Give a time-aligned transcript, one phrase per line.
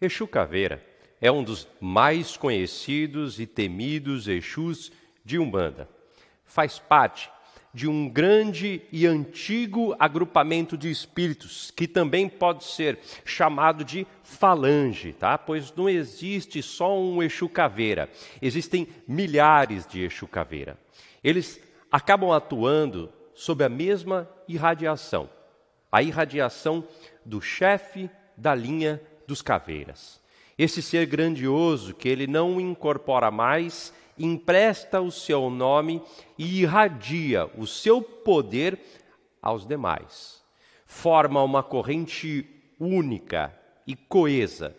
[0.00, 0.82] Exu Caveira
[1.20, 4.90] é um dos mais conhecidos e temidos Exus
[5.22, 5.86] de Umbanda.
[6.46, 7.30] Faz parte
[7.74, 15.12] de um grande e antigo agrupamento de espíritos, que também pode ser chamado de falange,
[15.12, 15.36] tá?
[15.36, 18.08] Pois não existe só um Exu Caveira,
[18.40, 20.78] existem milhares de Exu Caveira.
[21.22, 21.60] Eles
[21.92, 25.28] acabam atuando sob a mesma irradiação,
[25.92, 26.88] a irradiação
[27.22, 29.00] do chefe da linha
[29.30, 30.20] dos caveiras.
[30.58, 36.02] Esse ser grandioso que ele não incorpora mais, empresta o seu nome
[36.36, 38.78] e irradia o seu poder
[39.40, 40.42] aos demais.
[40.84, 42.44] Forma uma corrente
[42.78, 43.56] única
[43.86, 44.76] e coesa,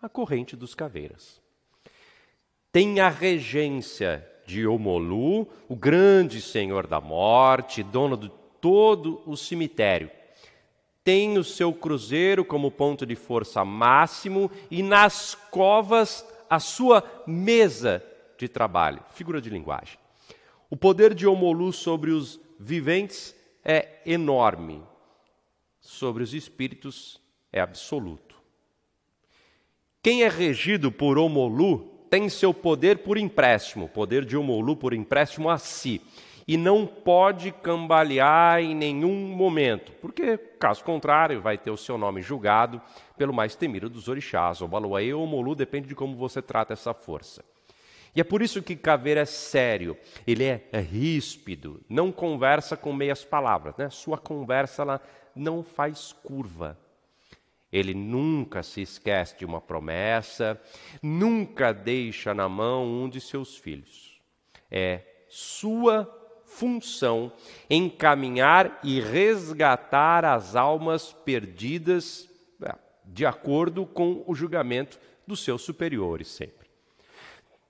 [0.00, 1.38] a corrente dos caveiras.
[2.72, 10.10] Tem a regência de Omolu, o grande senhor da morte, dono de todo o cemitério
[11.02, 18.04] tem o seu cruzeiro como ponto de força máximo e nas covas a sua mesa
[18.36, 19.98] de trabalho, figura de linguagem.
[20.68, 23.34] O poder de Omolu sobre os viventes
[23.64, 24.82] é enorme,
[25.80, 27.20] sobre os espíritos
[27.52, 28.36] é absoluto.
[30.02, 35.48] Quem é regido por Omolu tem seu poder por empréstimo, poder de Omolu por empréstimo
[35.48, 36.00] a si
[36.46, 42.22] e não pode cambalear em nenhum momento, porque, caso contrário, vai ter o seu nome
[42.22, 42.80] julgado
[43.16, 46.94] pelo mais temido dos orixás, o Baluaê ou Molu, depende de como você trata essa
[46.94, 47.44] força.
[48.14, 49.96] E é por isso que Caveira é sério,
[50.26, 53.88] ele é, ríspido, não conversa com meias palavras, né?
[53.88, 55.00] sua conversa ela
[55.34, 56.76] não faz curva.
[57.72, 60.60] Ele nunca se esquece de uma promessa,
[61.00, 64.20] nunca deixa na mão um de seus filhos.
[64.68, 66.19] É sua
[66.50, 67.32] função
[67.70, 72.28] encaminhar e resgatar as almas perdidas
[72.62, 76.68] é, de acordo com o julgamento dos seus superiores sempre.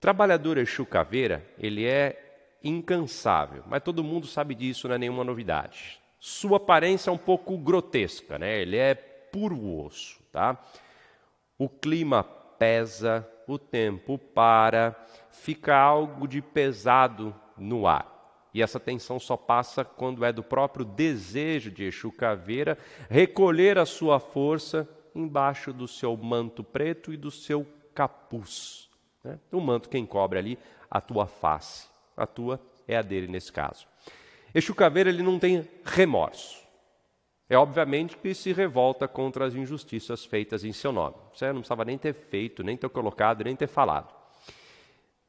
[0.00, 6.00] Trabalhador Exu Caveira, ele é incansável, mas todo mundo sabe disso, não é nenhuma novidade.
[6.18, 8.62] Sua aparência é um pouco grotesca, né?
[8.62, 10.58] Ele é puro osso, tá?
[11.58, 14.96] O clima pesa, o tempo para,
[15.30, 18.11] fica algo de pesado no ar.
[18.54, 22.76] E essa tensão só passa quando é do próprio desejo de Exu Caveira
[23.08, 28.90] recolher a sua força embaixo do seu manto preto e do seu capuz.
[29.24, 29.38] Né?
[29.50, 30.58] O manto quem cobre ali
[30.90, 31.88] a tua face.
[32.14, 33.86] A tua é a dele nesse caso.
[34.54, 36.60] Exu Caveira ele não tem remorso.
[37.48, 41.16] É obviamente que se revolta contra as injustiças feitas em seu nome.
[41.34, 44.21] Você não precisava nem ter feito, nem ter colocado, nem ter falado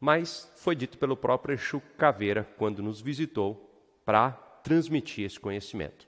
[0.04, 4.32] mas foi dito pelo próprio Exu Caveira quando nos visitou para
[4.62, 6.06] transmitir esse conhecimento.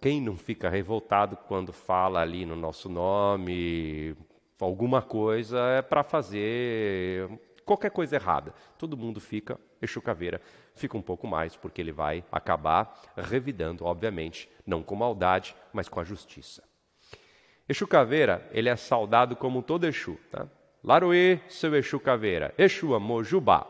[0.00, 4.16] Quem não fica revoltado quando fala ali no nosso nome
[4.58, 7.28] alguma coisa é para fazer
[7.66, 8.54] qualquer coisa errada?
[8.78, 10.40] Todo mundo fica, Exu Caveira
[10.74, 16.00] fica um pouco mais, porque ele vai acabar revidando, obviamente, não com maldade, mas com
[16.00, 16.64] a justiça.
[17.68, 20.48] Exu Caveira, ele é saudado como todo Exu, tá?
[20.86, 22.54] Laroê, seu Exu Caveira.
[22.56, 23.66] Exu Mojubá.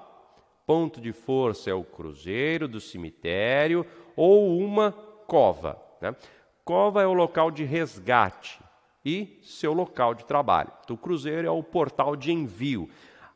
[0.66, 4.92] Ponto de força é o cruzeiro do cemitério ou uma
[5.26, 5.80] cova.
[5.98, 6.14] Né?
[6.62, 8.60] Cova é o local de resgate
[9.02, 10.70] e seu local de trabalho.
[10.84, 12.86] Então, o cruzeiro é o portal de envio.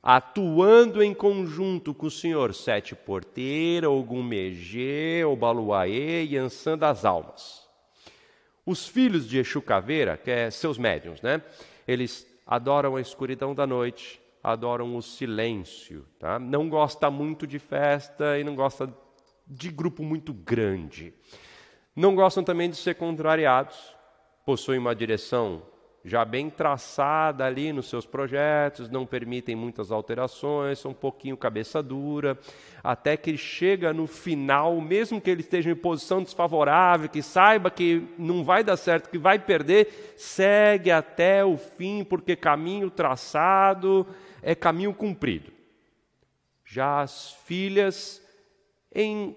[0.03, 7.67] Atuando em conjunto com o senhor Sete Porteira, Ogum Megê, Obaluaê e Ansan das Almas.
[8.67, 11.43] Os filhos de Exu Caveira, que é seus médiums, né?
[11.89, 16.37] Eles adoram a escuridão da noite, adoram o silêncio, tá?
[16.37, 18.93] não gosta muito de festa e não gosta
[19.47, 21.15] de grupo muito grande.
[21.95, 23.95] Não gostam também de ser contrariados,
[24.45, 25.63] possuem uma direção
[26.05, 31.83] já bem traçada ali nos seus projetos, não permitem muitas alterações, são um pouquinho cabeça
[31.83, 32.39] dura,
[32.83, 38.09] até que chega no final, mesmo que ele esteja em posição desfavorável, que saiba que
[38.17, 44.07] não vai dar certo, que vai perder, segue até o fim, porque caminho traçado
[44.43, 45.53] é caminho cumprido.
[46.65, 48.23] Já as filhas,
[48.95, 49.37] em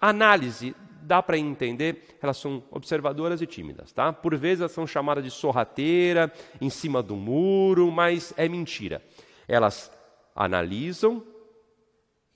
[0.00, 0.74] análise
[1.10, 4.12] dá para entender, elas são observadoras e tímidas, tá?
[4.12, 9.02] Por vezes elas são chamadas de sorrateira, em cima do muro, mas é mentira.
[9.48, 9.90] Elas
[10.36, 11.26] analisam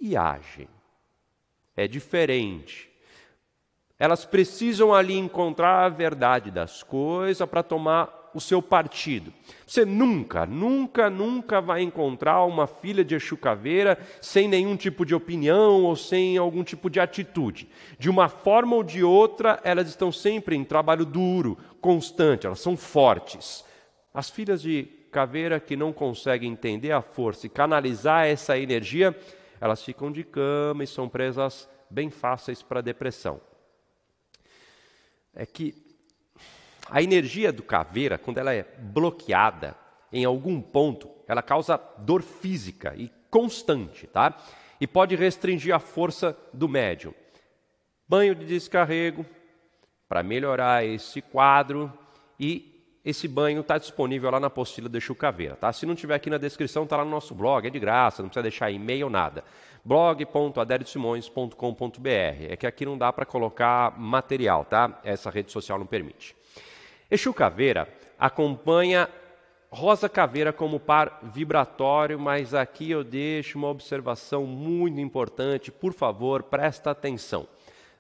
[0.01, 0.67] e agem.
[1.77, 2.91] É diferente.
[3.97, 9.33] Elas precisam ali encontrar a verdade das coisas para tomar o seu partido.
[9.67, 15.15] Você nunca, nunca, nunca vai encontrar uma filha de Exu Caveira sem nenhum tipo de
[15.15, 17.69] opinião ou sem algum tipo de atitude.
[17.99, 22.77] De uma forma ou de outra, elas estão sempre em trabalho duro, constante, elas são
[22.77, 23.65] fortes.
[24.13, 29.17] As filhas de caveira que não consegue entender a força e canalizar essa energia,
[29.61, 33.41] elas ficam de cama e são presas bem fáceis para depressão.
[35.33, 35.84] É que
[36.91, 39.77] a energia do caveira, quando ela é bloqueada
[40.13, 44.37] em algum ponto, ela causa dor física e constante, tá?
[44.81, 47.15] E pode restringir a força do médium.
[48.09, 49.25] Banho de descarrego
[50.09, 51.93] para melhorar esse quadro
[52.39, 55.71] e esse banho está disponível lá na apostila do Exu Caveira, tá?
[55.73, 58.31] Se não tiver aqui na descrição, está lá no nosso blog, é de graça, não
[58.31, 59.45] precisa deixar e-mail, nada.
[59.85, 62.09] blog.aderiosimões.com.br
[62.49, 64.99] É que aqui não dá para colocar material, tá?
[65.05, 66.35] Essa rede social não permite.
[67.11, 69.09] Exu Caveira acompanha
[69.71, 76.45] Rosa Caveira como par vibratório, mas aqui eu deixo uma observação muito importante, por favor,
[76.45, 77.49] presta atenção.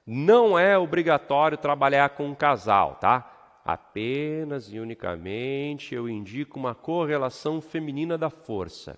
[0.06, 3.60] Não é obrigatório trabalhar com um casal, tá?
[3.64, 8.96] Apenas e unicamente eu indico uma correlação feminina da força.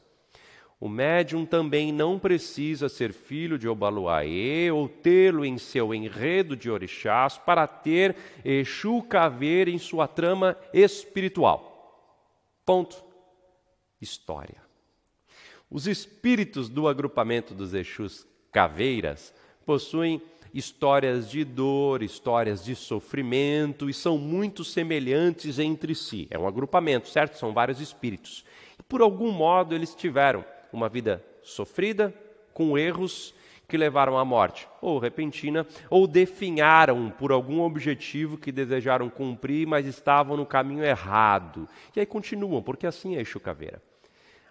[0.79, 6.71] O médium também não precisa ser filho de Obaluaê ou tê-lo em seu enredo de
[6.71, 8.15] orixás para ter
[8.45, 11.73] Exu Caveira em sua trama espiritual.
[12.65, 13.03] Ponto.
[14.01, 14.61] História.
[15.71, 19.33] Os espíritos do agrupamento dos Exus Caveiras
[19.65, 20.21] possuem
[20.53, 26.29] histórias de dor, histórias de sofrimento e são muito semelhantes entre si.
[26.31, 27.39] É um agrupamento, certo?
[27.39, 28.45] São vários espíritos.
[28.89, 30.45] Por algum modo eles tiveram
[30.77, 32.15] uma vida sofrida,
[32.53, 33.35] com erros
[33.69, 39.87] que levaram à morte, ou repentina, ou definharam por algum objetivo que desejaram cumprir, mas
[39.87, 41.69] estavam no caminho errado.
[41.95, 43.83] E aí continuam, porque assim é Exu Caveira.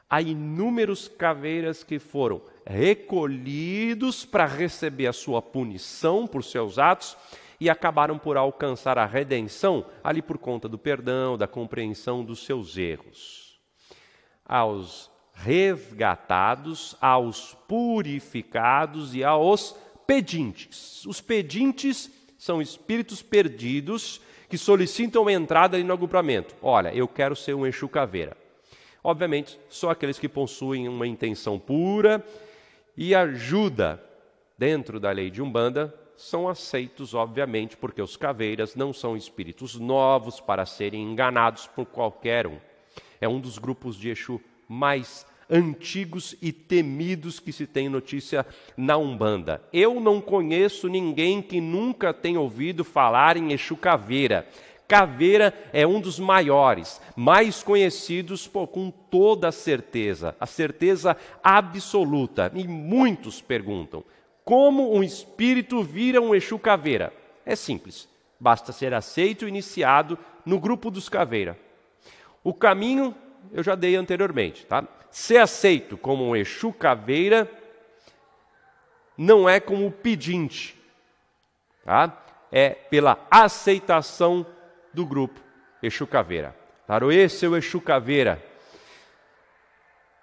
[0.10, 7.18] Há inúmeros caveiras que foram recolhidos para receber a sua punição por seus atos
[7.60, 12.78] e acabaram por alcançar a redenção ali por conta do perdão, da compreensão dos seus
[12.78, 13.60] erros.
[14.45, 19.76] Aos resgatados, aos purificados e aos
[20.08, 21.06] pedintes.
[21.06, 26.56] Os pedintes são espíritos perdidos que solicitam entrada ali no agrupamento.
[26.62, 28.38] Olha, eu quero ser um Exu Caveira.
[29.04, 32.26] Obviamente, só aqueles que possuem uma intenção pura
[32.98, 34.04] e ajuda
[34.58, 40.40] dentro da lei de Umbanda são aceitos, obviamente, porque os caveiras não são espíritos novos
[40.40, 42.58] para serem enganados por qualquer um.
[43.20, 48.46] É um dos grupos de Exu mais antigos e temidos que se tem notícia
[48.76, 49.62] na Umbanda.
[49.72, 54.48] Eu não conheço ninguém que nunca tenha ouvido falar em Exu Caveira.
[54.88, 62.52] Caveira é um dos maiores, mais conhecidos com toda a certeza, a certeza absoluta.
[62.54, 64.04] E muitos perguntam:
[64.44, 67.12] como um espírito vira um Exu Caveira?
[67.44, 68.08] É simples,
[68.40, 71.58] basta ser aceito e iniciado no grupo dos Caveira.
[72.44, 73.16] O caminho
[73.51, 74.83] eu já dei anteriormente, tá?
[75.09, 77.50] Ser aceito como um Exu Caveira
[79.18, 80.75] não é como pedinte,
[81.83, 82.21] tá?
[82.51, 84.45] É pela aceitação
[84.94, 85.39] do grupo
[85.81, 86.56] Exu Caveira.
[86.88, 88.44] Taroê, seu Exu Caveira.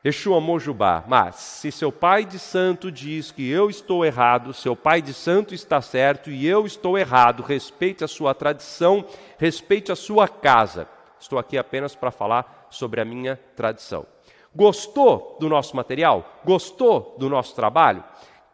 [0.04, 1.04] Exu Amojubá.
[1.06, 5.54] Mas, se seu pai de santo diz que eu estou errado, seu pai de santo
[5.54, 9.04] está certo e eu estou errado, respeite a sua tradição,
[9.38, 10.88] respeite a sua casa.
[11.22, 14.04] Estou aqui apenas para falar sobre a minha tradição.
[14.52, 16.40] Gostou do nosso material?
[16.44, 18.02] Gostou do nosso trabalho?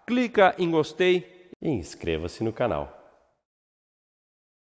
[0.07, 2.98] Clica em gostei e inscreva-se no canal.